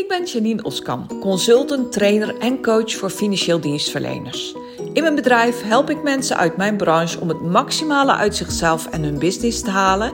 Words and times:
Ik 0.00 0.08
ben 0.08 0.24
Janine 0.24 0.62
Oskam, 0.62 1.06
consultant, 1.20 1.92
trainer 1.92 2.38
en 2.38 2.62
coach 2.62 2.92
voor 2.92 3.10
financieel 3.10 3.60
dienstverleners. 3.60 4.54
In 4.92 5.02
mijn 5.02 5.14
bedrijf 5.14 5.62
help 5.62 5.90
ik 5.90 6.02
mensen 6.02 6.36
uit 6.36 6.56
mijn 6.56 6.76
branche 6.76 7.20
om 7.20 7.28
het 7.28 7.42
maximale 7.42 8.14
uit 8.14 8.36
zichzelf 8.36 8.86
en 8.86 9.02
hun 9.02 9.18
business 9.18 9.60
te 9.60 9.70
halen. 9.70 10.12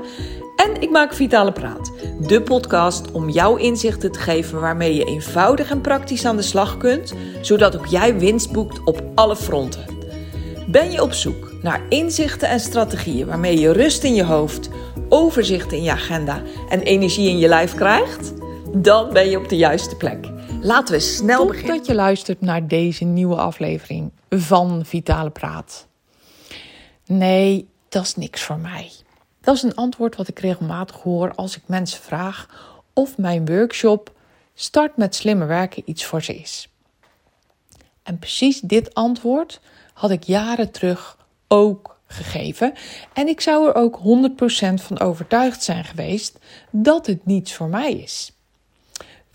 En 0.57 0.81
ik 0.81 0.91
maak 0.91 1.15
Vitale 1.15 1.53
Praat, 1.53 1.93
de 2.21 2.43
podcast 2.43 3.11
om 3.11 3.29
jouw 3.29 3.57
inzichten 3.57 4.13
te 4.13 4.19
geven 4.19 4.61
waarmee 4.61 4.95
je 4.95 5.05
eenvoudig 5.05 5.71
en 5.71 5.81
praktisch 5.81 6.25
aan 6.25 6.37
de 6.37 6.43
slag 6.43 6.77
kunt, 6.77 7.15
zodat 7.41 7.77
ook 7.77 7.87
jij 7.87 8.19
winst 8.19 8.53
boekt 8.53 8.85
op 8.85 9.03
alle 9.15 9.37
fronten. 9.37 9.85
Ben 10.67 10.91
je 10.91 11.03
op 11.03 11.13
zoek 11.13 11.53
naar 11.63 11.83
inzichten 11.89 12.49
en 12.49 12.61
strategieën 12.61 13.27
waarmee 13.27 13.59
je 13.59 13.73
rust 13.73 14.05
in 14.05 14.15
je 14.15 14.25
hoofd, 14.25 14.69
overzicht 15.09 15.73
in 15.73 15.83
je 15.83 15.91
agenda 15.91 16.43
en 16.69 16.81
energie 16.81 17.29
in 17.29 17.39
je 17.39 17.49
lijf 17.49 17.75
krijgt? 17.75 18.36
Dan 18.83 19.13
ben 19.13 19.31
je 19.31 19.39
op 19.39 19.49
de 19.49 19.57
juiste 19.57 19.97
plek. 19.97 20.29
Laten 20.61 20.95
we 20.95 21.01
snel 21.01 21.39
Top 21.39 21.49
beginnen. 21.49 21.77
dat 21.77 21.87
je 21.87 21.95
luistert 21.95 22.41
naar 22.41 22.67
deze 22.67 23.05
nieuwe 23.05 23.37
aflevering 23.37 24.11
van 24.31 24.85
Vitale 24.85 25.31
Praat. 25.31 25.87
Nee, 27.07 27.69
dat 27.89 28.03
is 28.03 28.17
niks 28.17 28.43
voor 28.43 28.59
mij. 28.59 28.91
Dat 29.41 29.55
is 29.55 29.63
een 29.63 29.75
antwoord 29.75 30.17
wat 30.17 30.29
ik 30.29 30.39
regelmatig 30.39 30.97
hoor 30.97 31.33
als 31.35 31.57
ik 31.57 31.63
mensen 31.67 32.03
vraag 32.03 32.49
of 32.93 33.19
mijn 33.19 33.47
workshop 33.47 34.15
Start 34.55 34.97
met 34.97 35.15
slimmer 35.15 35.47
werken 35.47 35.83
iets 35.87 36.05
voor 36.05 36.23
ze 36.23 36.37
is. 36.37 36.69
En 38.03 38.19
precies 38.19 38.61
dit 38.61 38.95
antwoord 38.95 39.61
had 39.93 40.11
ik 40.11 40.23
jaren 40.23 40.71
terug 40.71 41.19
ook 41.49 41.99
gegeven. 42.07 42.73
En 43.13 43.29
ik 43.29 43.41
zou 43.41 43.69
er 43.69 43.75
ook 43.75 43.99
100% 43.99 44.03
van 44.75 45.01
overtuigd 45.01 45.63
zijn 45.63 45.85
geweest 45.85 46.39
dat 46.71 47.07
het 47.07 47.27
niets 47.27 47.55
voor 47.55 47.69
mij 47.69 47.93
is. 47.93 48.36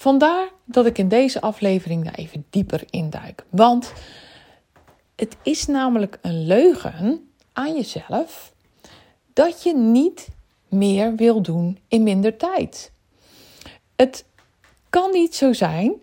Vandaar 0.01 0.49
dat 0.65 0.85
ik 0.85 0.97
in 0.97 1.07
deze 1.07 1.41
aflevering 1.41 2.03
daar 2.03 2.13
even 2.13 2.45
dieper 2.49 2.83
induik. 2.89 3.45
Want 3.49 3.93
het 5.15 5.37
is 5.43 5.65
namelijk 5.65 6.19
een 6.21 6.45
leugen 6.45 7.31
aan 7.53 7.75
jezelf 7.75 8.53
dat 9.33 9.63
je 9.63 9.75
niet 9.75 10.27
meer 10.69 11.15
wil 11.15 11.41
doen 11.41 11.79
in 11.87 12.03
minder 12.03 12.37
tijd. 12.37 12.91
Het 13.95 14.25
kan 14.89 15.11
niet 15.11 15.35
zo 15.35 15.53
zijn 15.53 15.93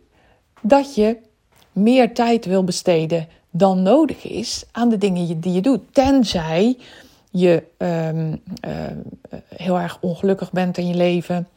dat 0.60 0.94
je 0.94 1.16
meer 1.72 2.14
tijd 2.14 2.44
wil 2.44 2.64
besteden 2.64 3.28
dan 3.50 3.82
nodig 3.82 4.24
is 4.24 4.64
aan 4.72 4.88
de 4.88 4.98
dingen 4.98 5.40
die 5.40 5.52
je 5.52 5.60
doet. 5.60 5.94
Tenzij 5.94 6.76
je 7.30 7.62
ehm, 7.76 8.36
eh, 8.60 8.70
heel 9.48 9.78
erg 9.78 9.98
ongelukkig 10.00 10.52
bent 10.52 10.78
in 10.78 10.86
je 10.86 10.94
leven 10.94 11.48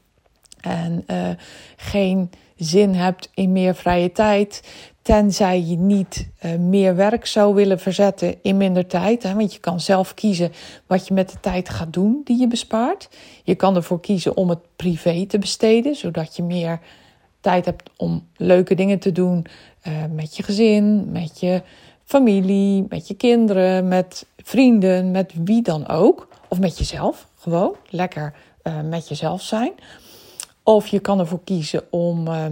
en 0.61 1.03
eh, 1.07 1.29
geen 1.75 2.29
zin 2.55 2.93
hebt 2.93 3.29
in 3.33 3.51
meer 3.51 3.75
vrije 3.75 4.11
tijd. 4.11 4.63
Tenzij 5.01 5.61
je 5.61 5.77
niet 5.77 6.29
eh, 6.39 6.55
meer 6.55 6.95
werk 6.95 7.25
zou 7.25 7.53
willen 7.55 7.79
verzetten 7.79 8.35
in 8.41 8.57
minder 8.57 8.87
tijd. 8.87 9.23
Hè, 9.23 9.33
want 9.33 9.53
je 9.53 9.59
kan 9.59 9.79
zelf 9.79 10.13
kiezen 10.13 10.51
wat 10.87 11.07
je 11.07 11.13
met 11.13 11.29
de 11.29 11.39
tijd 11.39 11.69
gaat 11.69 11.93
doen 11.93 12.21
die 12.23 12.39
je 12.39 12.47
bespaart. 12.47 13.09
Je 13.43 13.55
kan 13.55 13.75
ervoor 13.75 13.99
kiezen 13.99 14.37
om 14.37 14.49
het 14.49 14.59
privé 14.75 15.25
te 15.25 15.39
besteden, 15.39 15.95
zodat 15.95 16.35
je 16.35 16.43
meer 16.43 16.79
tijd 17.39 17.65
hebt 17.65 17.89
om 17.97 18.27
leuke 18.35 18.75
dingen 18.75 18.99
te 18.99 19.11
doen 19.11 19.45
eh, 19.81 19.93
met 20.11 20.35
je 20.35 20.43
gezin, 20.43 21.11
met 21.11 21.39
je 21.39 21.61
familie, 22.05 22.85
met 22.89 23.07
je 23.07 23.13
kinderen, 23.13 23.87
met 23.87 24.25
vrienden, 24.37 25.11
met 25.11 25.33
wie 25.43 25.61
dan 25.61 25.87
ook. 25.87 26.27
Of 26.47 26.59
met 26.59 26.77
jezelf, 26.77 27.27
gewoon 27.35 27.75
lekker 27.89 28.33
met 28.89 29.07
jezelf 29.07 29.41
zijn. 29.41 29.71
Of 30.63 30.87
je 30.87 30.99
kan 30.99 31.19
ervoor 31.19 31.43
kiezen 31.43 31.83
om 31.89 32.27
uh, 32.27 32.45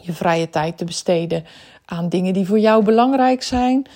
je 0.00 0.12
vrije 0.12 0.50
tijd 0.50 0.78
te 0.78 0.84
besteden 0.84 1.44
aan 1.84 2.08
dingen 2.08 2.32
die 2.32 2.46
voor 2.46 2.58
jou 2.58 2.84
belangrijk 2.84 3.42
zijn. 3.42 3.86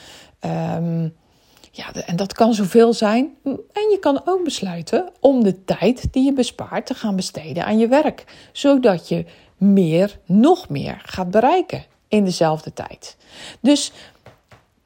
Um, 0.40 1.14
ja, 1.76 1.92
en 2.06 2.16
dat 2.16 2.32
kan 2.32 2.54
zoveel 2.54 2.92
zijn. 2.92 3.36
En 3.44 3.90
je 3.90 3.96
kan 4.00 4.20
ook 4.24 4.44
besluiten 4.44 5.10
om 5.20 5.44
de 5.44 5.64
tijd 5.64 6.12
die 6.12 6.24
je 6.24 6.32
bespaart 6.32 6.86
te 6.86 6.94
gaan 6.94 7.16
besteden 7.16 7.64
aan 7.64 7.78
je 7.78 7.88
werk. 7.88 8.24
Zodat 8.52 9.08
je 9.08 9.24
meer, 9.56 10.18
nog 10.24 10.68
meer 10.68 11.02
gaat 11.04 11.30
bereiken 11.30 11.84
in 12.08 12.24
dezelfde 12.24 12.72
tijd. 12.72 13.16
Dus 13.60 13.92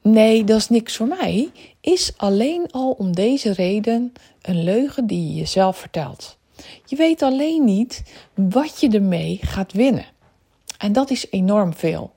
nee, 0.01 0.43
dat 0.43 0.57
is 0.57 0.69
niks 0.69 0.95
voor 0.95 1.07
mij. 1.07 1.51
Is 1.81 2.13
alleen 2.17 2.71
al 2.71 2.91
om 2.91 3.15
deze 3.15 3.53
reden 3.53 4.13
een 4.41 4.63
leugen 4.63 5.07
die 5.07 5.27
je 5.27 5.39
jezelf 5.39 5.77
vertelt. 5.77 6.37
Je 6.85 6.95
weet 6.95 7.21
alleen 7.21 7.63
niet 7.63 8.03
wat 8.33 8.79
je 8.79 8.89
ermee 8.89 9.39
gaat 9.41 9.71
winnen. 9.71 10.05
En 10.77 10.93
dat 10.93 11.09
is 11.09 11.27
enorm 11.29 11.73
veel. 11.73 12.13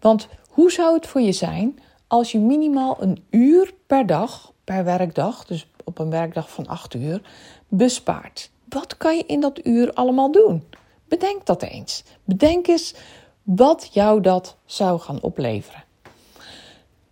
Want 0.00 0.28
hoe 0.48 0.72
zou 0.72 0.94
het 0.94 1.06
voor 1.06 1.20
je 1.20 1.32
zijn 1.32 1.78
als 2.06 2.32
je 2.32 2.38
minimaal 2.38 2.96
een 3.02 3.24
uur 3.30 3.74
per 3.86 4.06
dag, 4.06 4.52
per 4.64 4.84
werkdag, 4.84 5.44
dus 5.44 5.66
op 5.84 5.98
een 5.98 6.10
werkdag 6.10 6.50
van 6.50 6.66
acht 6.66 6.94
uur, 6.94 7.20
bespaart? 7.68 8.50
Wat 8.68 8.96
kan 8.96 9.16
je 9.16 9.24
in 9.26 9.40
dat 9.40 9.66
uur 9.66 9.92
allemaal 9.92 10.32
doen? 10.32 10.64
Bedenk 11.08 11.46
dat 11.46 11.62
eens. 11.62 12.04
Bedenk 12.24 12.66
eens 12.66 12.94
wat 13.42 13.88
jou 13.92 14.20
dat 14.20 14.56
zou 14.64 15.00
gaan 15.00 15.20
opleveren. 15.20 15.84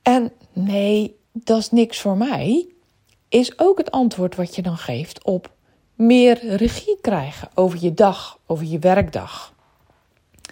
En 0.02 0.32
nee, 0.52 1.16
dat 1.32 1.58
is 1.58 1.70
niks 1.70 2.00
voor 2.00 2.16
mij, 2.16 2.68
is 3.28 3.58
ook 3.58 3.78
het 3.78 3.90
antwoord 3.90 4.34
wat 4.34 4.54
je 4.54 4.62
dan 4.62 4.76
geeft 4.76 5.24
op 5.24 5.52
meer 5.94 6.56
regie 6.56 6.98
krijgen 7.00 7.48
over 7.54 7.78
je 7.82 7.94
dag, 7.94 8.38
over 8.46 8.66
je 8.66 8.78
werkdag. 8.78 9.52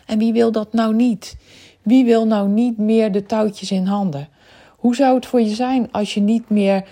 En 0.06 0.19
wie 0.19 0.32
wil 0.32 0.53
dat 0.53 0.72
nou 0.72 0.94
niet? 0.94 1.36
Wie 1.82 2.04
wil 2.04 2.26
nou 2.26 2.48
niet 2.48 2.78
meer 2.78 3.12
de 3.12 3.26
touwtjes 3.26 3.70
in 3.70 3.86
handen? 3.86 4.28
Hoe 4.76 4.94
zou 4.94 5.14
het 5.14 5.26
voor 5.26 5.41
je 5.41 5.54
zijn 5.54 5.92
als 5.92 6.14
je 6.14 6.20
niet 6.20 6.50
meer 6.50 6.88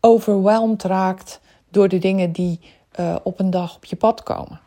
overweldigd 0.00 0.82
raakt 0.82 1.40
door 1.70 1.88
de 1.88 1.98
dingen 1.98 2.32
die 2.32 2.60
uh, 3.00 3.16
op 3.22 3.40
een 3.40 3.50
dag 3.50 3.76
op 3.76 3.84
je 3.84 3.96
pad 3.96 4.22
komen? 4.22 4.60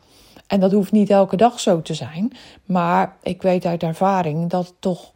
En 0.48 0.60
dat 0.60 0.72
hoeft 0.72 0.92
niet 0.92 1.10
elke 1.10 1.36
dag 1.36 1.60
zo 1.60 1.82
te 1.82 1.94
zijn, 1.94 2.32
maar 2.66 3.16
ik 3.24 3.42
weet 3.42 3.66
uit 3.66 3.84
ervaring 3.84 4.50
dat 4.50 4.74
toch 4.80 5.12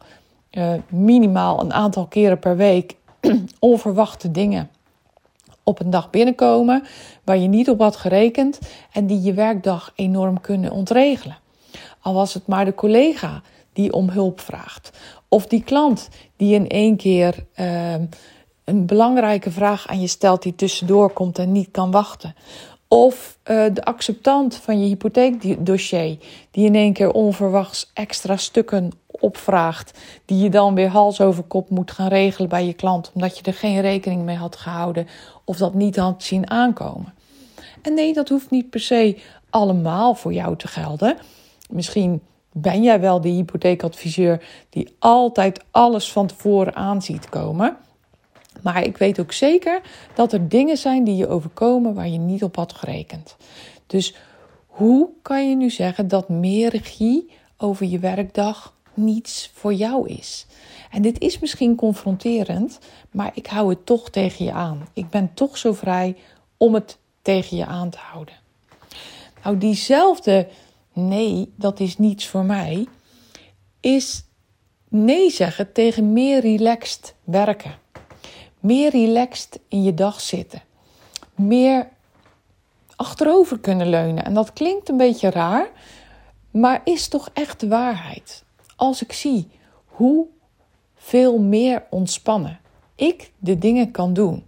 uh, 0.50 0.72
minimaal 0.88 1.60
een 1.60 1.72
aantal 1.72 2.06
keren 2.06 2.38
per 2.38 2.56
week 2.56 2.96
onverwachte 3.58 4.30
dingen 4.30 4.70
op 5.64 5.80
een 5.80 5.90
dag 5.90 6.10
binnenkomen 6.10 6.82
waar 7.24 7.38
je 7.38 7.48
niet 7.48 7.70
op 7.70 7.80
had 7.80 7.96
gerekend 7.96 8.58
en 8.92 9.06
die 9.06 9.22
je 9.22 9.32
werkdag 9.32 9.92
enorm 9.94 10.40
kunnen 10.40 10.70
ontregelen. 10.70 11.38
Al 12.00 12.14
was 12.14 12.34
het 12.34 12.46
maar 12.46 12.64
de 12.64 12.74
collega 12.74 13.42
die 13.72 13.92
om 13.92 14.08
hulp 14.08 14.40
vraagt, 14.40 14.90
of 15.28 15.46
die 15.46 15.62
klant 15.62 16.08
die 16.36 16.54
in 16.54 16.68
één 16.68 16.96
keer 16.96 17.46
uh, 17.56 17.94
een 18.64 18.86
belangrijke 18.86 19.50
vraag 19.50 19.86
aan 19.86 20.00
je 20.00 20.06
stelt 20.06 20.42
die 20.42 20.54
tussendoor 20.54 21.12
komt 21.12 21.38
en 21.38 21.52
niet 21.52 21.68
kan 21.70 21.90
wachten. 21.90 22.34
Of 22.88 23.38
uh, 23.44 23.64
de 23.72 23.84
acceptant 23.84 24.56
van 24.56 24.80
je 24.80 24.86
hypotheekdossier, 24.86 26.18
die 26.50 26.66
in 26.66 26.74
één 26.74 26.92
keer 26.92 27.12
onverwachts 27.12 27.90
extra 27.94 28.36
stukken 28.36 28.90
opvraagt, 29.06 29.98
die 30.24 30.42
je 30.42 30.50
dan 30.50 30.74
weer 30.74 30.88
hals 30.88 31.20
over 31.20 31.42
kop 31.42 31.70
moet 31.70 31.90
gaan 31.90 32.08
regelen 32.08 32.48
bij 32.48 32.66
je 32.66 32.72
klant, 32.72 33.10
omdat 33.14 33.38
je 33.38 33.44
er 33.44 33.54
geen 33.54 33.80
rekening 33.80 34.22
mee 34.22 34.36
had 34.36 34.56
gehouden 34.56 35.06
of 35.44 35.56
dat 35.56 35.74
niet 35.74 35.96
had 35.96 36.22
zien 36.22 36.50
aankomen. 36.50 37.14
En 37.82 37.94
nee, 37.94 38.12
dat 38.12 38.28
hoeft 38.28 38.50
niet 38.50 38.70
per 38.70 38.80
se 38.80 39.18
allemaal 39.50 40.14
voor 40.14 40.32
jou 40.32 40.56
te 40.56 40.68
gelden. 40.68 41.16
Misschien 41.70 42.22
ben 42.52 42.82
jij 42.82 43.00
wel 43.00 43.20
de 43.20 43.28
hypotheekadviseur 43.28 44.44
die 44.70 44.94
altijd 44.98 45.64
alles 45.70 46.12
van 46.12 46.26
tevoren 46.26 46.74
aan 46.74 47.02
ziet 47.02 47.28
komen. 47.28 47.76
Maar 48.62 48.84
ik 48.84 48.96
weet 48.96 49.20
ook 49.20 49.32
zeker 49.32 49.80
dat 50.14 50.32
er 50.32 50.48
dingen 50.48 50.76
zijn 50.76 51.04
die 51.04 51.16
je 51.16 51.28
overkomen 51.28 51.94
waar 51.94 52.08
je 52.08 52.18
niet 52.18 52.42
op 52.42 52.56
had 52.56 52.72
gerekend. 52.72 53.36
Dus 53.86 54.14
hoe 54.66 55.08
kan 55.22 55.48
je 55.48 55.56
nu 55.56 55.70
zeggen 55.70 56.08
dat 56.08 56.28
meer 56.28 56.70
regie 56.70 57.30
over 57.56 57.86
je 57.86 57.98
werkdag 57.98 58.74
niets 58.94 59.50
voor 59.54 59.74
jou 59.74 60.08
is? 60.08 60.46
En 60.90 61.02
dit 61.02 61.20
is 61.20 61.38
misschien 61.38 61.74
confronterend, 61.76 62.78
maar 63.10 63.30
ik 63.34 63.46
hou 63.46 63.68
het 63.68 63.86
toch 63.86 64.10
tegen 64.10 64.44
je 64.44 64.52
aan. 64.52 64.88
Ik 64.92 65.10
ben 65.10 65.34
toch 65.34 65.58
zo 65.58 65.72
vrij 65.72 66.16
om 66.56 66.74
het 66.74 66.98
tegen 67.22 67.56
je 67.56 67.66
aan 67.66 67.90
te 67.90 67.98
houden. 67.98 68.34
Nou, 69.44 69.58
diezelfde 69.58 70.48
nee, 70.92 71.52
dat 71.56 71.80
is 71.80 71.98
niets 71.98 72.26
voor 72.26 72.44
mij, 72.44 72.86
is 73.80 74.24
nee 74.88 75.30
zeggen 75.30 75.72
tegen 75.72 76.12
meer 76.12 76.40
relaxed 76.40 77.14
werken. 77.24 77.82
Meer 78.64 78.90
relaxed 78.90 79.60
in 79.68 79.82
je 79.82 79.94
dag 79.94 80.20
zitten. 80.20 80.62
Meer 81.34 81.88
achterover 82.96 83.58
kunnen 83.58 83.88
leunen. 83.88 84.24
En 84.24 84.34
dat 84.34 84.52
klinkt 84.52 84.88
een 84.88 84.96
beetje 84.96 85.30
raar, 85.30 85.68
maar 86.50 86.80
is 86.84 87.08
toch 87.08 87.30
echt 87.32 87.60
de 87.60 87.68
waarheid. 87.68 88.44
Als 88.76 89.02
ik 89.02 89.12
zie 89.12 89.50
hoe 89.86 90.26
veel 90.94 91.38
meer 91.38 91.82
ontspannen 91.90 92.60
ik 92.94 93.32
de 93.38 93.58
dingen 93.58 93.90
kan 93.90 94.12
doen. 94.12 94.44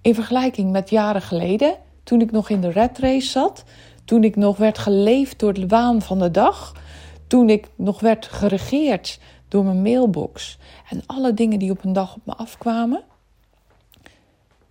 In 0.00 0.14
vergelijking 0.14 0.70
met 0.70 0.90
jaren 0.90 1.22
geleden, 1.22 1.76
toen 2.02 2.20
ik 2.20 2.30
nog 2.30 2.48
in 2.48 2.60
de 2.60 2.70
red 2.70 2.98
race 2.98 3.28
zat, 3.28 3.64
toen 4.04 4.24
ik 4.24 4.36
nog 4.36 4.56
werd 4.56 4.78
geleefd 4.78 5.38
door 5.38 5.52
de 5.52 5.66
waan 5.66 6.02
van 6.02 6.18
de 6.18 6.30
dag, 6.30 6.72
toen 7.26 7.50
ik 7.50 7.68
nog 7.76 8.00
werd 8.00 8.26
geregeerd 8.26 9.20
door 9.48 9.64
mijn 9.64 9.82
mailbox 9.82 10.58
en 10.90 11.02
alle 11.06 11.34
dingen 11.34 11.58
die 11.58 11.70
op 11.70 11.84
een 11.84 11.92
dag 11.92 12.14
op 12.14 12.22
me 12.24 12.34
afkwamen, 12.34 13.02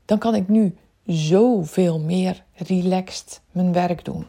dan 0.05 0.17
kan 0.17 0.35
ik 0.35 0.47
nu 0.47 0.75
zoveel 1.05 1.99
meer 1.99 2.43
relaxed 2.53 3.41
mijn 3.51 3.73
werk 3.73 4.05
doen. 4.05 4.27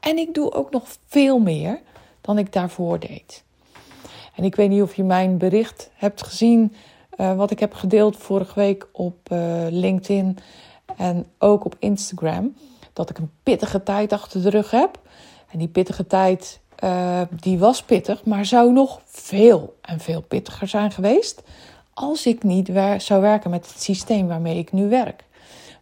En 0.00 0.18
ik 0.18 0.34
doe 0.34 0.52
ook 0.52 0.70
nog 0.70 0.84
veel 1.06 1.38
meer 1.38 1.80
dan 2.20 2.38
ik 2.38 2.52
daarvoor 2.52 2.98
deed. 2.98 3.44
En 4.34 4.44
ik 4.44 4.54
weet 4.54 4.68
niet 4.68 4.82
of 4.82 4.94
je 4.94 5.04
mijn 5.04 5.38
bericht 5.38 5.90
hebt 5.94 6.22
gezien, 6.22 6.74
uh, 7.16 7.34
wat 7.34 7.50
ik 7.50 7.58
heb 7.58 7.74
gedeeld 7.74 8.16
vorige 8.16 8.54
week 8.54 8.88
op 8.92 9.16
uh, 9.32 9.66
LinkedIn 9.70 10.38
en 10.96 11.26
ook 11.38 11.64
op 11.64 11.76
Instagram. 11.78 12.54
Dat 12.92 13.10
ik 13.10 13.18
een 13.18 13.30
pittige 13.42 13.82
tijd 13.82 14.12
achter 14.12 14.42
de 14.42 14.50
rug 14.50 14.70
heb. 14.70 15.00
En 15.50 15.58
die 15.58 15.68
pittige 15.68 16.06
tijd, 16.06 16.60
uh, 16.84 17.20
die 17.30 17.58
was 17.58 17.82
pittig, 17.82 18.24
maar 18.24 18.46
zou 18.46 18.72
nog 18.72 19.00
veel 19.04 19.76
en 19.80 20.00
veel 20.00 20.20
pittiger 20.20 20.68
zijn 20.68 20.90
geweest. 20.90 21.42
Als 21.94 22.26
ik 22.26 22.42
niet 22.42 22.70
zou 22.98 23.20
werken 23.20 23.50
met 23.50 23.66
het 23.66 23.82
systeem 23.82 24.28
waarmee 24.28 24.58
ik 24.58 24.72
nu 24.72 24.88
werk. 24.88 25.24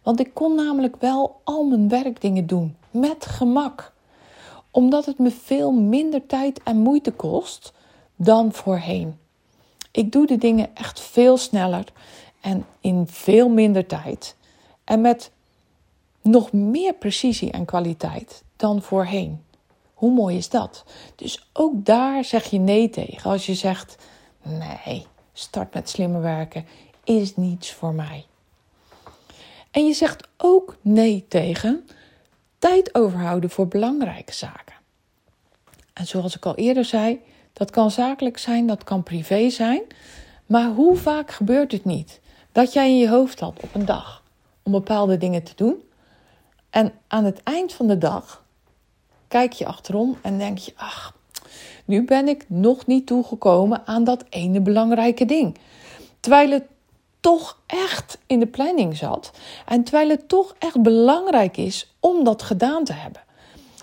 Want 0.03 0.19
ik 0.19 0.33
kon 0.33 0.55
namelijk 0.55 0.95
wel 0.99 1.41
al 1.43 1.63
mijn 1.63 1.89
werkdingen 1.89 2.47
doen 2.47 2.75
met 2.91 3.25
gemak. 3.25 3.93
Omdat 4.71 5.05
het 5.05 5.17
me 5.17 5.31
veel 5.31 5.71
minder 5.71 6.25
tijd 6.25 6.63
en 6.63 6.77
moeite 6.77 7.11
kost 7.11 7.73
dan 8.15 8.53
voorheen. 8.53 9.19
Ik 9.91 10.11
doe 10.11 10.27
de 10.27 10.37
dingen 10.37 10.75
echt 10.75 10.99
veel 10.99 11.37
sneller 11.37 11.85
en 12.41 12.65
in 12.81 13.07
veel 13.07 13.49
minder 13.49 13.85
tijd. 13.85 14.35
En 14.83 15.01
met 15.01 15.31
nog 16.21 16.51
meer 16.51 16.93
precisie 16.93 17.51
en 17.51 17.65
kwaliteit 17.65 18.43
dan 18.55 18.81
voorheen. 18.81 19.43
Hoe 19.93 20.11
mooi 20.11 20.37
is 20.37 20.49
dat? 20.49 20.83
Dus 21.15 21.49
ook 21.53 21.85
daar 21.85 22.25
zeg 22.25 22.45
je 22.45 22.59
nee 22.59 22.89
tegen. 22.89 23.31
Als 23.31 23.45
je 23.45 23.53
zegt: 23.53 23.95
nee, 24.43 25.05
start 25.33 25.73
met 25.73 25.89
slimmer 25.89 26.21
werken 26.21 26.65
is 27.03 27.35
niets 27.35 27.73
voor 27.73 27.93
mij. 27.93 28.25
En 29.71 29.85
je 29.85 29.93
zegt 29.93 30.27
ook 30.37 30.77
nee 30.81 31.25
tegen 31.27 31.87
tijd 32.59 32.95
overhouden 32.95 33.49
voor 33.49 33.67
belangrijke 33.67 34.33
zaken. 34.33 34.75
En 35.93 36.07
zoals 36.07 36.35
ik 36.35 36.45
al 36.45 36.55
eerder 36.55 36.85
zei, 36.85 37.21
dat 37.53 37.71
kan 37.71 37.91
zakelijk 37.91 38.37
zijn, 38.37 38.67
dat 38.67 38.83
kan 38.83 39.03
privé 39.03 39.49
zijn. 39.49 39.81
Maar 40.45 40.69
hoe 40.69 40.95
vaak 40.95 41.31
gebeurt 41.31 41.71
het 41.71 41.85
niet 41.85 42.19
dat 42.51 42.73
jij 42.73 42.89
in 42.89 42.97
je 42.97 43.09
hoofd 43.09 43.39
had 43.39 43.59
op 43.61 43.75
een 43.75 43.85
dag 43.85 44.23
om 44.63 44.71
bepaalde 44.71 45.17
dingen 45.17 45.43
te 45.43 45.53
doen? 45.55 45.83
En 46.69 46.93
aan 47.07 47.25
het 47.25 47.43
eind 47.43 47.73
van 47.73 47.87
de 47.87 47.97
dag 47.97 48.43
kijk 49.27 49.51
je 49.51 49.65
achterom 49.65 50.17
en 50.21 50.37
denk 50.37 50.57
je: 50.57 50.73
ach, 50.75 51.15
nu 51.85 52.05
ben 52.05 52.27
ik 52.27 52.45
nog 52.47 52.85
niet 52.85 53.05
toegekomen 53.05 53.81
aan 53.85 54.03
dat 54.03 54.23
ene 54.29 54.61
belangrijke 54.61 55.25
ding. 55.25 55.57
Terwijl 56.19 56.51
het 56.51 56.63
toch 57.19 57.59
echt 57.67 58.17
in 58.27 58.39
de 58.39 58.47
planning 58.47 58.97
zat 58.97 59.31
en 59.65 59.83
terwijl 59.83 60.09
het 60.09 60.27
toch 60.27 60.55
echt 60.59 60.81
belangrijk 60.81 61.57
is 61.57 61.95
om 61.99 62.23
dat 62.23 62.41
gedaan 62.41 62.83
te 62.83 62.93
hebben. 62.93 63.21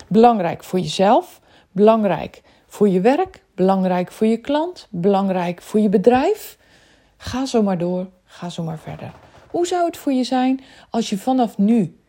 Belangrijk 0.07 0.63
voor 0.63 0.79
jezelf, 0.79 1.41
belangrijk 1.71 2.41
voor 2.67 2.89
je 2.89 3.01
werk, 3.01 3.43
belangrijk 3.55 4.11
voor 4.11 4.27
je 4.27 4.37
klant, 4.37 4.87
belangrijk 4.89 5.61
voor 5.61 5.79
je 5.79 5.89
bedrijf. 5.89 6.57
Ga 7.17 7.45
zo 7.45 7.63
maar 7.63 7.77
door, 7.77 8.07
ga 8.23 8.49
zo 8.49 8.63
maar 8.63 8.79
verder. 8.79 9.11
Hoe 9.49 9.67
zou 9.67 9.85
het 9.85 9.97
voor 9.97 10.11
je 10.11 10.23
zijn 10.23 10.63
als 10.89 11.09
je 11.09 11.17
vanaf 11.17 11.57
nu 11.57 11.99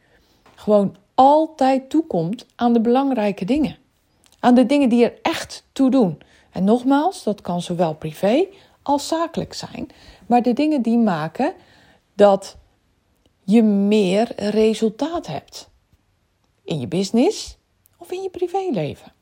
gewoon 0.54 0.96
altijd 1.14 1.90
toekomt 1.90 2.46
aan 2.56 2.72
de 2.72 2.80
belangrijke 2.80 3.44
dingen? 3.44 3.76
Aan 4.40 4.54
de 4.54 4.66
dingen 4.66 4.88
die 4.88 5.04
er 5.04 5.18
echt 5.22 5.64
toe 5.72 5.90
doen. 5.90 6.22
En 6.50 6.64
nogmaals, 6.64 7.22
dat 7.22 7.40
kan 7.40 7.62
zowel 7.62 7.94
privé 7.94 8.46
als 8.82 9.08
zakelijk 9.08 9.52
zijn. 9.52 9.88
Maar 10.26 10.42
de 10.42 10.52
dingen 10.52 10.82
die 10.82 10.98
maken 10.98 11.54
dat 12.14 12.56
je 13.44 13.62
meer 13.62 14.32
resultaat 14.50 15.26
hebt. 15.26 15.68
In 16.64 16.80
je 16.80 16.86
business 16.86 17.56
of 17.96 18.10
in 18.10 18.22
je 18.22 18.30
privéleven. 18.30 19.12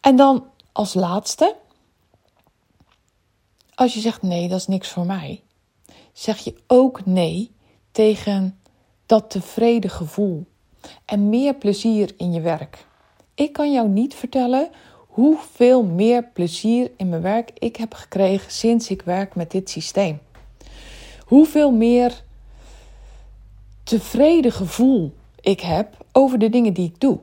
En 0.00 0.16
dan 0.16 0.46
als 0.72 0.94
laatste, 0.94 1.56
als 3.74 3.94
je 3.94 4.00
zegt 4.00 4.22
nee, 4.22 4.48
dat 4.48 4.58
is 4.58 4.66
niks 4.66 4.88
voor 4.88 5.06
mij, 5.06 5.42
zeg 6.12 6.38
je 6.38 6.54
ook 6.66 7.06
nee 7.06 7.50
tegen 7.92 8.60
dat 9.06 9.30
tevreden 9.30 9.90
gevoel 9.90 10.46
en 11.04 11.28
meer 11.28 11.54
plezier 11.54 12.14
in 12.16 12.32
je 12.32 12.40
werk. 12.40 12.86
Ik 13.34 13.52
kan 13.52 13.72
jou 13.72 13.88
niet 13.88 14.14
vertellen 14.14 14.70
hoeveel 15.06 15.84
meer 15.84 16.24
plezier 16.24 16.90
in 16.96 17.08
mijn 17.08 17.22
werk 17.22 17.50
ik 17.54 17.76
heb 17.76 17.94
gekregen 17.94 18.52
sinds 18.52 18.90
ik 18.90 19.02
werk 19.02 19.34
met 19.34 19.50
dit 19.50 19.70
systeem. 19.70 20.20
Hoeveel 21.24 21.70
meer 21.70 22.22
tevreden 23.82 24.52
gevoel 24.52 25.12
ik 25.40 25.60
heb 25.60 26.04
over 26.12 26.38
de 26.38 26.48
dingen 26.48 26.72
die 26.72 26.86
ik 26.86 27.00
doe. 27.00 27.18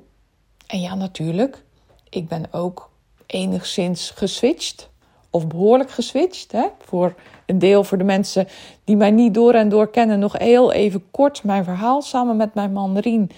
En 0.67 0.81
ja, 0.81 0.95
natuurlijk, 0.95 1.63
ik 2.09 2.27
ben 2.27 2.53
ook 2.53 2.91
enigszins 3.25 4.09
geswitcht. 4.09 4.89
Of 5.35 5.47
behoorlijk 5.47 5.91
geswitcht. 5.91 6.51
Hè? 6.51 6.65
Voor 6.79 7.15
een 7.45 7.59
deel 7.59 7.83
voor 7.83 7.97
de 7.97 8.03
mensen 8.03 8.47
die 8.83 8.95
mij 8.95 9.11
niet 9.11 9.33
door 9.33 9.53
en 9.53 9.69
door 9.69 9.89
kennen. 9.89 10.19
Nog 10.19 10.37
heel 10.37 10.71
even 10.71 11.03
kort 11.11 11.43
mijn 11.43 11.63
verhaal. 11.63 12.01
Samen 12.01 12.35
met 12.35 12.53
mijn 12.53 12.73
man 12.73 12.97
Rien 12.97 13.29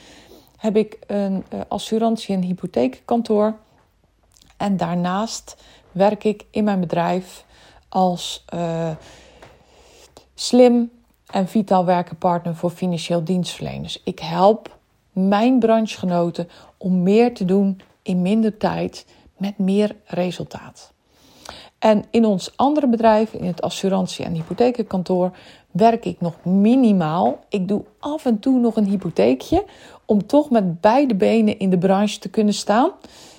heb 0.58 0.76
ik 0.76 0.98
een 1.08 1.46
uh, 1.54 1.60
assurantie- 1.68 2.36
en 2.36 2.42
hypotheekkantoor. 2.42 3.56
En 4.58 4.78
daarnaast 4.78 5.64
werk 5.92 6.24
ik 6.24 6.46
in 6.52 6.64
mijn 6.64 6.80
bedrijf 6.80 7.46
als 7.90 8.46
uh, 8.54 8.90
slim 10.36 10.92
en 11.28 11.48
vitaal 11.48 11.86
werkenpartner 11.86 12.56
voor 12.56 12.70
financieel 12.70 13.24
dienstverleners. 13.24 14.02
Ik 14.04 14.20
help 14.20 14.78
mijn 15.12 15.60
branchegenoten 15.60 16.50
om 16.78 17.04
meer 17.04 17.34
te 17.34 17.46
doen 17.46 17.82
in 18.02 18.22
minder 18.22 18.58
tijd 18.58 19.06
met 19.38 19.58
meer 19.58 19.96
resultaat. 20.06 20.96
En 21.80 22.04
in 22.10 22.26
ons 22.26 22.52
andere 22.56 22.88
bedrijf, 22.88 23.34
in 23.34 23.46
het 23.46 23.62
assurantie- 23.62 24.26
en 24.26 24.34
hypotheekkantoor, 24.34 25.32
werk 25.72 26.06
ik 26.06 26.22
nog 26.22 26.34
minimaal. 26.44 27.40
Ik 27.50 27.68
doe 27.68 27.84
af 28.00 28.26
en 28.26 28.40
toe 28.40 28.60
nog 28.60 28.76
een 28.76 28.86
hypotheekje 28.86 29.66
om 30.06 30.26
toch 30.26 30.50
met 30.50 30.82
beide 30.82 31.16
benen 31.16 31.60
in 31.60 31.70
de 31.70 31.78
branche 31.78 32.20
te 32.20 32.30
kunnen 32.30 32.54
staan. 32.54 32.92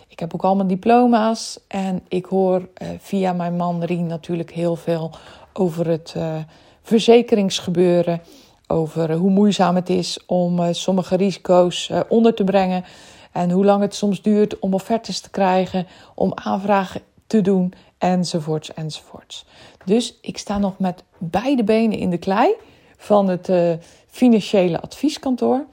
Ik 0.09 0.19
heb 0.19 0.35
ook 0.35 0.45
allemaal 0.45 0.67
diploma's 0.67 1.59
en 1.69 2.01
ik 2.09 2.25
hoor 2.25 2.69
eh, 2.75 2.89
via 2.99 3.33
mijn 3.33 3.57
man 3.57 3.83
Rien 3.85 4.07
natuurlijk 4.07 4.53
heel 4.53 4.77
veel 4.77 5.11
over 5.53 5.87
het 5.87 6.15
uh, 6.17 6.35
verzekeringsgebeuren. 6.83 8.21
Over 8.67 9.13
hoe 9.13 9.31
moeizaam 9.31 9.75
het 9.75 9.89
is 9.89 10.27
om 10.27 10.61
uh, 10.61 10.69
sommige 10.71 11.17
risico's 11.17 11.91
onder 12.09 12.35
te 12.35 12.45
brengen. 12.45 12.85
En 13.33 13.51
hoe 13.51 13.65
lang 13.65 13.83
het 13.83 13.95
soms 13.95 14.23
duurt 14.23 14.59
om 14.59 14.75
offertes 14.75 15.21
te 15.21 15.31
krijgen, 15.31 15.87
om 16.15 16.33
aanvragen 16.35 17.01
te 17.29 17.41
doen, 17.41 17.73
enzovoorts, 17.99 18.75
enzovoorts. 18.75 19.47
Dus 19.85 20.19
ik 20.21 20.39
sta 20.39 20.59
nog 20.59 20.79
met 20.79 21.05
beide 21.19 21.65
benen 21.65 21.99
in 21.99 22.11
de 22.11 22.19
klei 22.19 22.55
van 22.97 23.29
het 23.29 23.49
uh, 23.49 23.73
financiële 24.07 24.81
advieskantoor. 24.81 25.67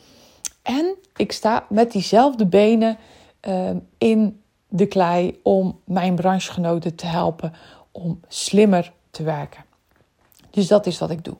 En 0.61 0.95
ik 1.15 1.31
sta 1.31 1.65
met 1.69 1.91
diezelfde 1.91 2.45
benen 2.45 2.97
uh, 3.47 3.69
in 3.97 4.41
de 4.67 4.85
klei 4.85 5.39
om 5.43 5.79
mijn 5.83 6.15
branchegenoten 6.15 6.95
te 6.95 7.05
helpen 7.05 7.53
om 7.91 8.19
slimmer 8.27 8.93
te 9.11 9.23
werken. 9.23 9.65
Dus 10.49 10.67
dat 10.67 10.85
is 10.85 10.99
wat 10.99 11.09
ik 11.09 11.23
doe. 11.23 11.37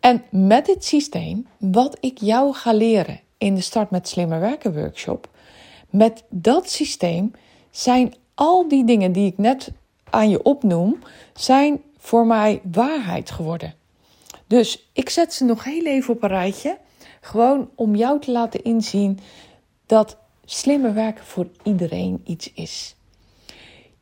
En 0.00 0.24
met 0.30 0.66
dit 0.66 0.84
systeem, 0.84 1.46
wat 1.58 1.96
ik 2.00 2.18
jou 2.18 2.54
ga 2.54 2.72
leren 2.72 3.20
in 3.38 3.54
de 3.54 3.60
Start 3.60 3.90
met 3.90 4.08
Slimmer 4.08 4.40
Werken 4.40 4.74
workshop, 4.74 5.28
met 5.90 6.24
dat 6.28 6.70
systeem 6.70 7.32
zijn 7.70 8.14
al 8.40 8.68
die 8.68 8.84
dingen 8.84 9.12
die 9.12 9.26
ik 9.26 9.38
net 9.38 9.72
aan 10.10 10.30
je 10.30 10.42
opnoem, 10.42 10.98
zijn 11.34 11.82
voor 11.98 12.26
mij 12.26 12.60
waarheid 12.72 13.30
geworden. 13.30 13.74
Dus 14.46 14.88
ik 14.92 15.08
zet 15.08 15.32
ze 15.32 15.44
nog 15.44 15.64
heel 15.64 15.84
even 15.84 16.14
op 16.14 16.22
een 16.22 16.28
rijtje. 16.28 16.78
Gewoon 17.20 17.70
om 17.74 17.94
jou 17.96 18.20
te 18.20 18.30
laten 18.30 18.64
inzien 18.64 19.18
dat 19.86 20.16
slimmer 20.44 20.94
werken 20.94 21.24
voor 21.24 21.48
iedereen 21.62 22.20
iets 22.24 22.52
is. 22.52 22.94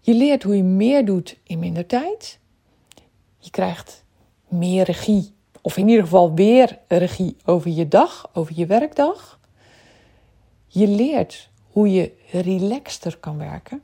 Je 0.01 0.15
leert 0.15 0.43
hoe 0.43 0.57
je 0.57 0.63
meer 0.63 1.05
doet 1.05 1.37
in 1.43 1.59
minder 1.59 1.87
tijd. 1.87 2.39
Je 3.39 3.51
krijgt 3.51 4.05
meer 4.49 4.85
regie, 4.85 5.33
of 5.61 5.77
in 5.77 5.89
ieder 5.89 6.05
geval 6.05 6.35
weer 6.35 6.79
regie 6.89 7.37
over 7.45 7.71
je 7.71 7.89
dag, 7.89 8.31
over 8.33 8.53
je 8.57 8.67
werkdag. 8.67 9.41
Je 10.67 10.89
leert 10.89 11.49
hoe 11.71 11.93
je 11.93 12.13
relaxter 12.31 13.17
kan 13.17 13.39
werken. 13.39 13.83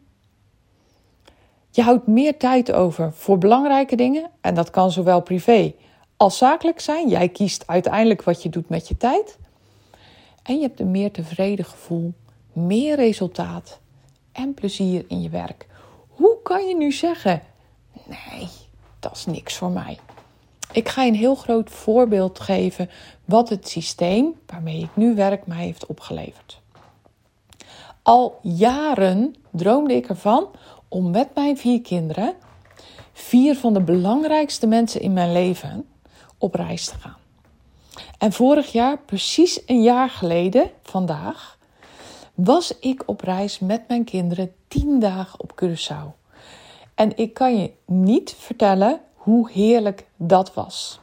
Je 1.75 1.83
houdt 1.83 2.07
meer 2.07 2.37
tijd 2.39 2.73
over 2.73 3.13
voor 3.13 3.39
belangrijke 3.39 3.97
dingen 3.97 4.31
en 4.41 4.55
dat 4.55 4.71
kan 4.71 4.91
zowel 4.91 5.21
privé 5.21 5.75
als 6.17 6.39
zakelijk 6.39 6.81
zijn. 6.81 7.09
Jij 7.09 7.29
kiest 7.29 7.67
uiteindelijk 7.67 8.23
wat 8.23 8.43
je 8.43 8.49
doet 8.49 8.69
met 8.69 8.89
je 8.89 8.97
tijd. 8.97 9.39
En 10.43 10.55
je 10.55 10.63
hebt 10.63 10.81
een 10.81 10.91
meer 10.91 11.11
tevreden 11.11 11.65
gevoel, 11.65 12.13
meer 12.53 12.97
resultaat 12.97 13.81
en 14.33 14.55
plezier 14.55 15.05
in 15.09 15.23
je 15.23 15.29
werk. 15.29 15.67
Hoe 16.09 16.37
kan 16.43 16.67
je 16.67 16.77
nu 16.77 16.93
zeggen: 16.93 17.43
nee, 18.07 18.49
dat 19.01 19.13
is 19.13 19.27
niks 19.27 19.57
voor 19.57 19.71
mij? 19.71 19.99
Ik 20.73 20.89
ga 20.89 21.03
je 21.03 21.11
een 21.11 21.17
heel 21.17 21.35
groot 21.35 21.71
voorbeeld 21.71 22.41
geven 22.41 22.91
wat 23.25 23.49
het 23.49 23.69
systeem 23.69 24.35
waarmee 24.47 24.83
ik 24.83 24.91
nu 24.95 25.15
werk 25.15 25.47
mij 25.47 25.65
heeft 25.65 25.87
opgeleverd. 25.87 26.61
Al 28.03 28.39
jaren 28.43 29.35
droomde 29.51 29.95
ik 29.95 30.09
ervan 30.09 30.49
om 30.95 31.11
met 31.11 31.35
mijn 31.35 31.57
vier 31.57 31.81
kinderen, 31.81 32.35
vier 33.13 33.57
van 33.57 33.73
de 33.73 33.81
belangrijkste 33.81 34.67
mensen 34.67 35.01
in 35.01 35.13
mijn 35.13 35.33
leven, 35.33 35.89
op 36.39 36.55
reis 36.55 36.85
te 36.85 36.95
gaan. 36.99 37.17
En 38.19 38.33
vorig 38.33 38.73
jaar, 38.73 38.99
precies 38.99 39.63
een 39.67 39.83
jaar 39.83 40.11
geleden, 40.11 40.71
vandaag, 40.83 41.59
was 42.35 42.79
ik 42.79 43.03
op 43.07 43.21
reis 43.21 43.59
met 43.59 43.89
mijn 43.89 44.05
kinderen 44.05 44.53
tien 44.69 45.01
dagen 45.01 45.41
op 45.41 45.63
Curaçao. 45.65 46.23
En 46.95 47.17
ik 47.17 47.35
kan 47.35 47.59
je 47.59 47.73
niet 47.87 48.35
vertellen 48.39 49.01
hoe 49.15 49.51
heerlijk 49.51 50.07
dat 50.17 50.55
was. 50.55 51.01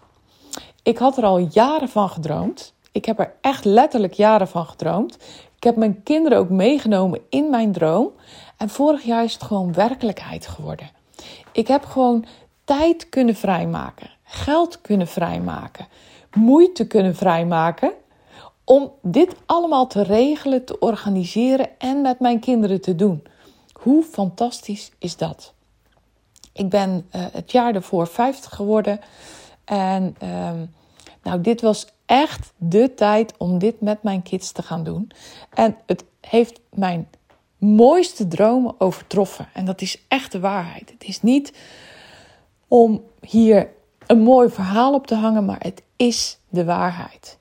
Ik 0.83 0.97
had 0.97 1.17
er 1.17 1.23
al 1.23 1.37
jaren 1.37 1.89
van 1.89 2.09
gedroomd. 2.09 2.73
Ik 2.91 3.05
heb 3.05 3.19
er 3.19 3.33
echt 3.41 3.65
letterlijk 3.65 4.13
jaren 4.13 4.47
van 4.47 4.65
gedroomd. 4.65 5.17
Ik 5.55 5.63
heb 5.63 5.75
mijn 5.75 6.03
kinderen 6.03 6.37
ook 6.37 6.49
meegenomen 6.49 7.19
in 7.29 7.49
mijn 7.49 7.71
droom. 7.71 8.11
En 8.61 8.69
vorig 8.69 9.03
jaar 9.03 9.23
is 9.23 9.33
het 9.33 9.43
gewoon 9.43 9.73
werkelijkheid 9.73 10.47
geworden. 10.47 10.89
Ik 11.51 11.67
heb 11.67 11.85
gewoon 11.85 12.25
tijd 12.63 13.09
kunnen 13.09 13.35
vrijmaken, 13.35 14.09
geld 14.23 14.81
kunnen 14.81 15.07
vrijmaken, 15.07 15.87
moeite 16.33 16.87
kunnen 16.87 17.15
vrijmaken 17.15 17.91
om 18.63 18.91
dit 19.01 19.35
allemaal 19.45 19.87
te 19.87 20.01
regelen, 20.01 20.65
te 20.65 20.79
organiseren 20.79 21.79
en 21.79 22.01
met 22.01 22.19
mijn 22.19 22.39
kinderen 22.39 22.81
te 22.81 22.95
doen. 22.95 23.23
Hoe 23.73 24.03
fantastisch 24.03 24.91
is 24.97 25.17
dat? 25.17 25.53
Ik 26.53 26.69
ben 26.69 27.07
uh, 27.15 27.25
het 27.31 27.51
jaar 27.51 27.75
ervoor 27.75 28.07
50 28.07 28.55
geworden. 28.55 28.99
En 29.65 30.15
uh, 30.23 30.51
nou, 31.23 31.41
dit 31.41 31.61
was 31.61 31.87
echt 32.05 32.53
de 32.57 32.93
tijd 32.93 33.33
om 33.37 33.57
dit 33.57 33.81
met 33.81 34.03
mijn 34.03 34.21
kids 34.21 34.51
te 34.51 34.63
gaan 34.63 34.83
doen. 34.83 35.11
En 35.53 35.77
het 35.85 36.03
heeft 36.19 36.59
mijn 36.69 37.07
mooiste 37.61 38.27
dromen 38.27 38.75
overtroffen. 38.77 39.47
En 39.53 39.65
dat 39.65 39.81
is 39.81 40.03
echt 40.07 40.31
de 40.31 40.39
waarheid. 40.39 40.89
Het 40.89 41.03
is 41.03 41.21
niet 41.21 41.53
om 42.67 43.03
hier 43.21 43.69
een 44.07 44.21
mooi 44.21 44.49
verhaal 44.49 44.93
op 44.93 45.07
te 45.07 45.15
hangen, 45.15 45.45
maar 45.45 45.59
het 45.59 45.81
is 45.95 46.39
de 46.49 46.65
waarheid. 46.65 47.37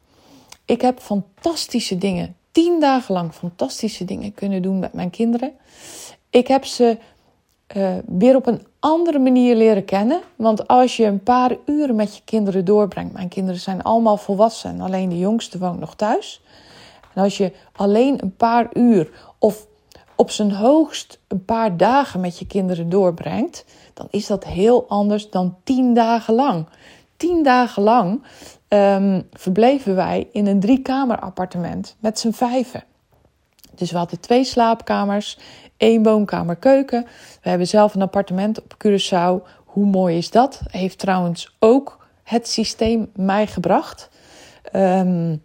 Ik 0.65 0.81
heb 0.81 1.01
fantastische 1.01 1.99
dingen, 1.99 2.37
tien 2.53 2.81
dagen 2.81 3.15
lang 3.15 3.33
fantastische 3.33 4.05
dingen 4.05 4.35
kunnen 4.35 4.63
doen 4.63 4.79
met 4.79 4.93
mijn 4.93 5.11
kinderen. 5.11 5.53
Ik 6.31 6.49
heb 6.49 6.65
ze 6.65 6.99
uh, 7.77 7.97
weer 8.07 8.37
op 8.37 8.47
een 8.47 8.67
andere 8.79 9.19
manier 9.19 9.57
leren 9.57 9.85
kennen. 9.85 10.21
Want 10.37 10.69
als 10.69 10.97
je 10.97 11.05
een 11.05 11.23
paar 11.23 11.57
uren 11.67 11.97
met 11.97 12.17
je 12.17 12.23
kinderen 12.25 12.65
doorbrengt, 12.65 13.13
mijn 13.13 13.29
kinderen 13.29 13.61
zijn 13.61 13.83
allemaal 13.83 14.17
volwassen 14.17 14.71
en 14.71 14.81
alleen 14.81 15.09
de 15.09 15.19
jongste 15.19 15.59
woont 15.59 15.81
nog 15.81 15.95
thuis. 15.95 16.43
En 17.15 17.23
als 17.23 17.37
je 17.37 17.53
alleen 17.73 18.23
een 18.23 18.37
paar 18.37 18.69
uur 18.73 19.11
of 19.39 19.67
op 20.21 20.31
zijn 20.31 20.53
hoogst 20.53 21.19
een 21.29 21.45
paar 21.45 21.77
dagen 21.77 22.21
met 22.21 22.39
je 22.39 22.47
kinderen 22.47 22.89
doorbrengt, 22.89 23.65
dan 23.95 24.07
is 24.11 24.27
dat 24.27 24.45
heel 24.45 24.89
anders 24.89 25.31
dan 25.31 25.57
tien 25.65 25.95
dagen 25.95 26.35
lang. 26.35 26.67
Tien 27.17 27.43
dagen 27.43 27.83
lang 27.83 28.23
um, 28.69 29.29
verbleven 29.33 29.95
wij 29.95 30.29
in 30.33 30.47
een 30.47 30.61
driekamer 30.61 31.19
appartement 31.19 31.97
met 32.01 32.19
z'n 32.19 32.31
vijven. 32.31 32.85
Dus 33.75 33.91
we 33.91 33.97
hadden 33.97 34.21
twee 34.21 34.45
slaapkamers, 34.45 35.39
één 35.77 36.03
woonkamer, 36.03 36.57
keuken. 36.57 37.07
We 37.43 37.49
hebben 37.49 37.67
zelf 37.67 37.95
een 37.95 38.03
appartement 38.03 38.63
op 38.63 38.75
Curaçao. 38.85 39.49
Hoe 39.65 39.87
mooi 39.87 40.17
is 40.17 40.31
dat? 40.31 40.61
Heeft 40.71 40.99
trouwens 40.99 41.57
ook 41.59 42.07
het 42.23 42.49
systeem 42.49 43.11
mij 43.15 43.47
gebracht. 43.47 44.09
Um, 44.73 45.43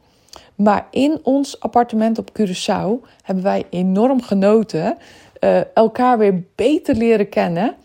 maar 0.56 0.88
in 0.92 1.20
ons 1.24 1.60
appartement 1.60 2.18
op 2.18 2.30
Curaçao 2.40 3.08
hebben 3.22 3.44
wij 3.44 3.66
enorm 3.70 4.22
genoten. 4.22 4.98
Uh, 5.40 5.76
elkaar 5.76 6.18
weer 6.18 6.44
beter 6.56 6.96
leren 6.96 7.30
kennen. 7.30 7.76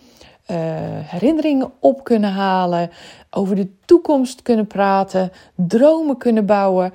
Uh, 0.51 0.57
herinneringen 1.03 1.73
op 1.79 2.05
kunnen 2.05 2.33
halen. 2.33 2.91
Over 3.31 3.57
de 3.57 3.71
toekomst 3.85 4.43
kunnen 4.43 4.67
praten. 4.67 5.33
Dromen 5.55 6.17
kunnen 6.17 6.47
bouwen. 6.47 6.93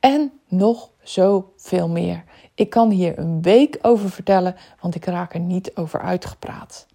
En 0.00 0.32
nog 0.48 0.90
zoveel 1.02 1.88
meer. 1.88 2.24
Ik 2.54 2.70
kan 2.70 2.90
hier 2.90 3.18
een 3.18 3.42
week 3.42 3.78
over 3.82 4.10
vertellen, 4.10 4.56
want 4.80 4.94
ik 4.94 5.04
raak 5.04 5.34
er 5.34 5.40
niet 5.40 5.70
over 5.74 6.00
uitgepraat. 6.00 6.86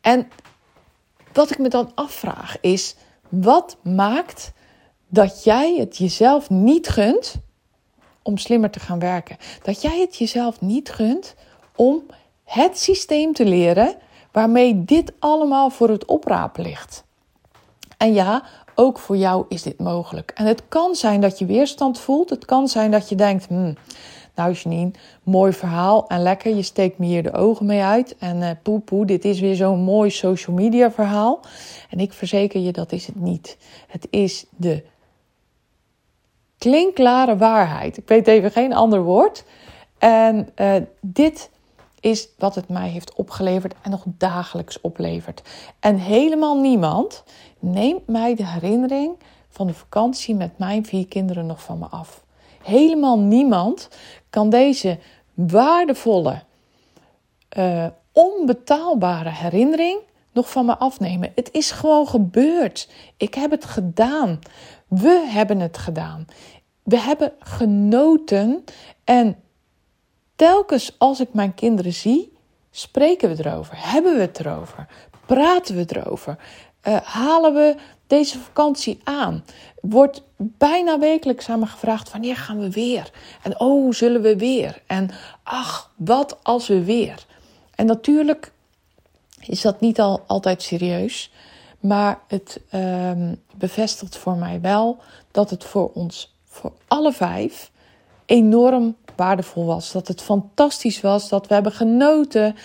En 0.00 0.28
wat 1.32 1.50
ik 1.50 1.58
me 1.58 1.68
dan 1.68 1.90
afvraag 1.94 2.60
is: 2.60 2.96
wat 3.28 3.76
maakt 3.82 4.52
dat 5.12 5.44
jij 5.44 5.76
het 5.78 5.96
jezelf 5.96 6.50
niet 6.50 6.88
gunt 6.88 7.34
om 8.22 8.38
slimmer 8.38 8.70
te 8.70 8.80
gaan 8.80 8.98
werken? 8.98 9.36
Dat 9.62 9.82
jij 9.82 10.00
het 10.00 10.16
jezelf 10.16 10.60
niet 10.60 10.90
gunt 10.90 11.34
om 11.76 12.02
het 12.44 12.78
systeem 12.78 13.32
te 13.32 13.44
leren 13.44 13.94
waarmee 14.30 14.84
dit 14.84 15.12
allemaal 15.18 15.70
voor 15.70 15.88
het 15.88 16.04
oprapen 16.04 16.62
ligt. 16.62 17.04
En 17.96 18.12
ja, 18.12 18.42
ook 18.74 18.98
voor 18.98 19.16
jou 19.16 19.44
is 19.48 19.62
dit 19.62 19.78
mogelijk. 19.78 20.32
En 20.34 20.46
het 20.46 20.62
kan 20.68 20.94
zijn 20.94 21.20
dat 21.20 21.38
je 21.38 21.46
weerstand 21.46 22.00
voelt. 22.00 22.30
Het 22.30 22.44
kan 22.44 22.68
zijn 22.68 22.90
dat 22.90 23.08
je 23.08 23.14
denkt: 23.14 23.46
hmm, 23.46 23.76
nou 24.34 24.52
Janine, 24.52 24.90
mooi 25.22 25.52
verhaal 25.52 26.08
en 26.08 26.22
lekker. 26.22 26.54
Je 26.54 26.62
steekt 26.62 26.98
me 26.98 27.06
hier 27.06 27.22
de 27.22 27.32
ogen 27.32 27.66
mee 27.66 27.82
uit. 27.82 28.16
En 28.18 28.36
uh, 28.36 28.50
poe 28.62 28.80
poe, 28.80 29.06
dit 29.06 29.24
is 29.24 29.40
weer 29.40 29.54
zo'n 29.54 29.80
mooi 29.80 30.10
social 30.10 30.56
media 30.56 30.90
verhaal. 30.90 31.40
En 31.90 31.98
ik 31.98 32.12
verzeker 32.12 32.60
je, 32.60 32.72
dat 32.72 32.92
is 32.92 33.06
het 33.06 33.20
niet. 33.20 33.56
Het 33.86 34.06
is 34.10 34.46
de 34.56 34.90
klinkklare 36.62 37.36
waarheid. 37.36 37.96
Ik 37.96 38.08
weet 38.08 38.26
even 38.26 38.50
geen 38.50 38.72
ander 38.72 39.02
woord. 39.02 39.44
En 39.98 40.48
uh, 40.56 40.74
dit 41.00 41.50
is 42.00 42.28
wat 42.38 42.54
het 42.54 42.68
mij 42.68 42.88
heeft 42.88 43.14
opgeleverd 43.14 43.74
en 43.82 43.90
nog 43.90 44.02
dagelijks 44.06 44.80
oplevert. 44.80 45.42
En 45.80 45.96
helemaal 45.96 46.60
niemand 46.60 47.24
neemt 47.58 48.06
mij 48.06 48.34
de 48.34 48.46
herinnering 48.46 49.12
van 49.48 49.66
de 49.66 49.74
vakantie 49.74 50.34
met 50.34 50.58
mijn 50.58 50.86
vier 50.86 51.08
kinderen 51.08 51.46
nog 51.46 51.62
van 51.62 51.78
me 51.78 51.86
af. 51.90 52.24
Helemaal 52.62 53.18
niemand 53.18 53.88
kan 54.30 54.50
deze 54.50 54.98
waardevolle, 55.34 56.42
uh, 57.58 57.86
onbetaalbare 58.12 59.30
herinnering 59.30 59.98
nog 60.32 60.50
van 60.50 60.66
me 60.66 60.76
afnemen. 60.78 61.32
Het 61.34 61.48
is 61.52 61.70
gewoon 61.70 62.08
gebeurd. 62.08 62.88
Ik 63.16 63.34
heb 63.34 63.50
het 63.50 63.64
gedaan. 63.64 64.38
We 65.00 65.26
hebben 65.28 65.60
het 65.60 65.78
gedaan. 65.78 66.26
We 66.82 66.98
hebben 66.98 67.32
genoten 67.38 68.64
en 69.04 69.36
telkens 70.36 70.94
als 70.98 71.20
ik 71.20 71.34
mijn 71.34 71.54
kinderen 71.54 71.92
zie, 71.92 72.32
spreken 72.70 73.36
we 73.36 73.44
erover. 73.44 73.74
Hebben 73.76 74.14
we 74.14 74.20
het 74.20 74.40
erover? 74.40 74.86
Praten 75.26 75.76
we 75.76 75.84
erover? 75.88 76.38
Uh, 76.88 76.96
halen 77.02 77.54
we 77.54 77.76
deze 78.06 78.38
vakantie 78.38 79.00
aan? 79.04 79.44
Wordt 79.80 80.22
bijna 80.36 80.98
wekelijks 80.98 81.48
aan 81.48 81.58
me 81.58 81.66
gevraagd: 81.66 82.10
wanneer 82.12 82.36
gaan 82.36 82.58
we 82.58 82.70
weer? 82.70 83.10
En 83.42 83.60
oh, 83.60 83.92
zullen 83.92 84.22
we 84.22 84.36
weer? 84.36 84.82
En 84.86 85.10
ach, 85.42 85.92
wat 85.96 86.38
als 86.42 86.68
we 86.68 86.84
weer? 86.84 87.26
En 87.74 87.86
natuurlijk 87.86 88.52
is 89.40 89.60
dat 89.60 89.80
niet 89.80 90.00
al, 90.00 90.24
altijd 90.26 90.62
serieus, 90.62 91.32
maar 91.82 92.20
het 92.26 92.60
um, 92.74 93.40
bevestigt 93.56 94.16
voor 94.16 94.36
mij 94.36 94.60
wel 94.60 94.98
dat 95.30 95.50
het 95.50 95.64
voor 95.64 95.90
ons, 95.94 96.34
voor 96.44 96.72
alle 96.88 97.12
vijf, 97.12 97.70
enorm 98.24 98.96
waardevol 99.16 99.64
was. 99.64 99.92
Dat 99.92 100.08
het 100.08 100.22
fantastisch 100.22 101.00
was, 101.00 101.28
dat 101.28 101.46
we 101.46 101.54
hebben 101.54 101.72
genoten 101.72 102.56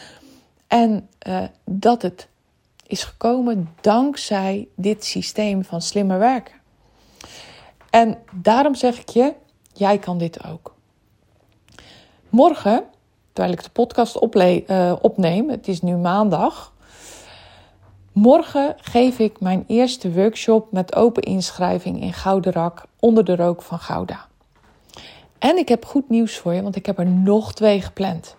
en 0.68 1.10
uh, 1.28 1.44
dat 1.66 2.02
het 2.02 2.28
is 2.88 3.04
gekomen 3.04 3.70
dankzij 3.82 4.68
dit 4.76 5.06
systeem 5.06 5.64
van 5.64 5.82
slimmer 5.82 6.20
werken. 6.20 6.56
En 7.90 8.18
daarom 8.32 8.76
zeg 8.76 9.00
ik 9.00 9.10
je, 9.10 9.34
jij 9.74 9.98
kan 9.98 10.18
dit 10.18 10.44
ook. 10.44 10.76
Morgen, 12.30 12.84
terwijl 13.34 13.54
ik 13.54 13.64
de 13.64 13.70
podcast 13.70 14.22
uh, 14.22 14.94
opneem, 15.02 15.50
het 15.50 15.68
is 15.68 15.82
nu 15.82 15.96
maandag. 15.96 16.74
Morgen 18.18 18.76
geef 18.78 19.20
ik 19.20 19.40
mijn 19.40 19.64
eerste 19.68 20.12
workshop 20.12 20.72
met 20.72 20.96
open 20.96 21.24
inschrijving 21.24 22.02
in 22.02 22.14
Gouderak 22.14 22.86
onder 23.00 23.26
de 23.26 23.36
rook 23.36 23.62
van 23.62 23.80
Gouda. 23.80 24.28
En 25.40 25.58
ik 25.58 25.70
heb 25.70 25.86
goed 25.86 26.10
nieuws 26.10 26.38
voor 26.38 26.54
je, 26.54 26.62
want 26.62 26.76
ik 26.76 26.86
heb 26.86 27.00
er 27.00 27.06
nog 27.06 27.54
twee 27.54 27.82
gepland. 27.82 28.36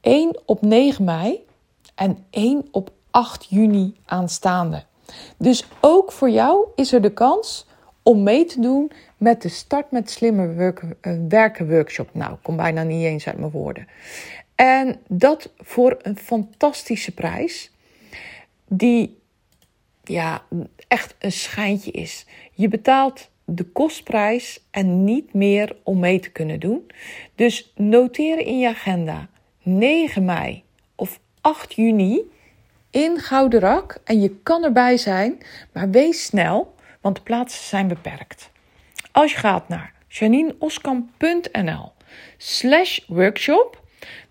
Eén 0.00 0.38
op 0.44 0.62
9 0.62 1.04
mei 1.04 1.46
en 1.94 2.24
één 2.30 2.68
op 2.70 2.90
8 3.10 3.46
juni 3.48 3.96
aanstaande. 4.04 4.82
Dus 5.36 5.64
ook 5.80 6.12
voor 6.12 6.30
jou 6.30 6.66
is 6.74 6.92
er 6.92 7.02
de 7.02 7.12
kans 7.12 7.66
om 8.02 8.22
mee 8.22 8.44
te 8.44 8.60
doen 8.60 8.92
met 9.16 9.42
de 9.42 9.48
Start 9.48 9.90
met 9.90 10.10
Slimmer 10.10 10.56
werken, 10.56 10.96
uh, 11.02 11.18
werken 11.28 11.68
workshop. 11.68 12.08
Nou, 12.12 12.32
ik 12.32 12.42
kom 12.42 12.56
bijna 12.56 12.82
niet 12.82 13.04
eens 13.04 13.26
uit 13.26 13.38
mijn 13.38 13.50
woorden. 13.50 13.86
En 14.54 15.00
dat 15.08 15.50
voor 15.56 15.96
een 16.02 16.18
fantastische 16.18 17.14
prijs, 17.14 17.70
die 18.72 19.18
ja, 20.04 20.42
echt 20.88 21.14
een 21.18 21.32
schijntje 21.32 21.90
is. 21.90 22.26
Je 22.52 22.68
betaalt 22.68 23.30
de 23.44 23.64
kostprijs 23.64 24.60
en 24.70 25.04
niet 25.04 25.34
meer 25.34 25.76
om 25.82 25.98
mee 25.98 26.20
te 26.20 26.30
kunnen 26.30 26.60
doen. 26.60 26.90
Dus 27.34 27.72
noteer 27.74 28.38
in 28.38 28.58
je 28.58 28.68
agenda 28.68 29.28
9 29.62 30.24
mei 30.24 30.62
of 30.94 31.20
8 31.40 31.74
juni 31.74 32.22
in 32.90 33.18
Gouderak. 33.18 34.00
En 34.04 34.20
je 34.20 34.36
kan 34.42 34.64
erbij 34.64 34.96
zijn, 34.96 35.38
maar 35.72 35.90
wees 35.90 36.24
snel, 36.24 36.74
want 37.00 37.16
de 37.16 37.22
plaatsen 37.22 37.64
zijn 37.64 37.88
beperkt. 37.88 38.50
Als 39.12 39.32
je 39.32 39.38
gaat 39.38 39.68
naar 39.68 39.94
janineoskamp.nl 40.08 41.92
slash 42.36 42.98
workshop, 43.06 43.82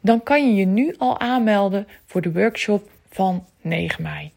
dan 0.02 0.24
kan 0.24 0.48
je 0.48 0.56
je 0.56 0.66
nu 0.66 0.96
al 0.98 1.20
aanmelden 1.20 1.88
voor 2.06 2.22
de 2.22 2.32
workshop 2.32 2.90
van 3.10 3.46
9 3.70 4.04
mei. 4.04 4.32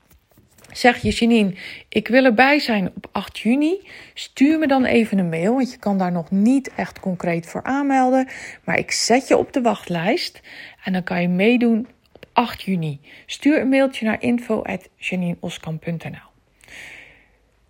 Zeg 0.72 1.02
je 1.02 1.10
Janine, 1.10 1.54
ik 1.88 2.08
wil 2.08 2.24
erbij 2.24 2.58
zijn 2.58 2.90
op 2.94 3.08
8 3.12 3.38
juni. 3.38 3.88
Stuur 4.14 4.58
me 4.58 4.66
dan 4.66 4.84
even 4.84 5.18
een 5.18 5.28
mail, 5.28 5.54
want 5.54 5.70
je 5.70 5.78
kan 5.78 5.98
daar 5.98 6.12
nog 6.12 6.30
niet 6.30 6.74
echt 6.74 7.00
concreet 7.00 7.46
voor 7.46 7.62
aanmelden. 7.62 8.28
Maar 8.64 8.78
ik 8.78 8.90
zet 8.90 9.28
je 9.28 9.36
op 9.36 9.52
de 9.52 9.60
wachtlijst 9.60 10.40
en 10.84 10.92
dan 10.92 11.02
kan 11.02 11.22
je 11.22 11.28
meedoen 11.28 11.86
op 12.12 12.26
8 12.32 12.62
juni. 12.62 13.00
Stuur 13.26 13.60
een 13.60 13.68
mailtje 13.68 14.06
naar 14.06 14.22
info.janineoskamp.nl 14.22 16.30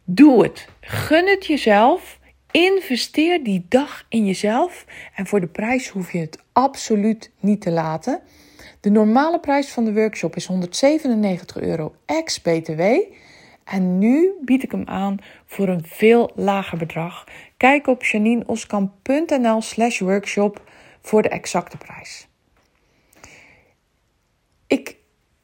Doe 0.04 0.42
het. 0.42 0.68
Gun 0.80 1.28
het 1.28 1.46
jezelf. 1.46 2.20
Investeer 2.50 3.44
die 3.44 3.66
dag 3.68 4.06
in 4.08 4.26
jezelf. 4.26 4.84
En 5.14 5.26
voor 5.26 5.40
de 5.40 5.46
prijs 5.46 5.88
hoef 5.88 6.12
je 6.12 6.18
het 6.18 6.41
absoluut 6.52 7.30
niet 7.40 7.60
te 7.60 7.70
laten. 7.70 8.20
De 8.80 8.90
normale 8.90 9.40
prijs 9.40 9.68
van 9.68 9.84
de 9.84 9.92
workshop 9.92 10.36
is 10.36 10.46
197 10.46 11.60
euro 11.60 11.94
ex-BTW. 12.06 12.82
En 13.64 13.98
nu 13.98 14.32
bied 14.40 14.62
ik 14.62 14.70
hem 14.70 14.88
aan 14.88 15.18
voor 15.46 15.68
een 15.68 15.84
veel 15.86 16.30
lager 16.34 16.78
bedrag. 16.78 17.24
Kijk 17.56 17.86
op 17.86 18.04
janineoskamp.nl 18.04 19.60
slash 19.60 20.00
workshop 20.00 20.62
voor 21.00 21.22
de 21.22 21.28
exacte 21.28 21.76
prijs. 21.76 22.28
Ik 24.66 24.96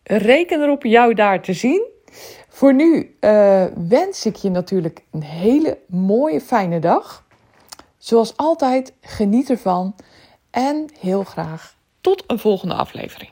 reken 0.02 0.62
erop 0.62 0.82
jou 0.82 1.14
daar 1.14 1.42
te 1.42 1.52
zien. 1.52 1.86
Voor 2.48 2.74
nu 2.74 3.16
uh, 3.20 3.64
wens 3.88 4.26
ik 4.26 4.36
je 4.36 4.50
natuurlijk 4.50 5.02
een 5.10 5.22
hele 5.22 5.78
mooie, 5.86 6.40
fijne 6.40 6.78
dag. 6.78 7.26
Zoals 7.98 8.36
altijd, 8.36 8.92
geniet 9.00 9.50
ervan 9.50 9.94
en 10.58 10.90
heel 10.98 11.24
graag 11.24 11.74
tot 12.00 12.24
een 12.26 12.38
volgende 12.38 12.74
aflevering. 12.74 13.30